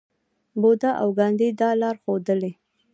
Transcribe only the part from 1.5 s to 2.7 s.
دا لار ښودلې.